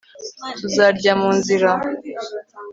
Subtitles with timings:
[0.57, 1.71] Tuzarya mu nzira